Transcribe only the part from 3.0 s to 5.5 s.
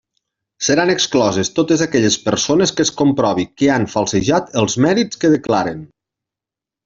comprovi que han falsejat els mèrits que